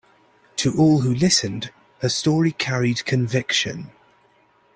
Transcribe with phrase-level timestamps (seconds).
[0.55, 1.69] To all who listened,
[2.01, 3.91] her story carried conviction.